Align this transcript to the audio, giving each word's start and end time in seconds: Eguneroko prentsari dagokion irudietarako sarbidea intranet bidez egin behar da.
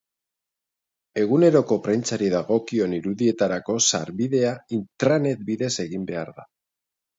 Eguneroko 1.23 1.77
prentsari 1.87 2.29
dagokion 2.37 2.97
irudietarako 3.01 3.77
sarbidea 3.93 4.57
intranet 4.81 5.47
bidez 5.53 5.73
egin 5.87 6.11
behar 6.15 6.37
da. 6.43 6.51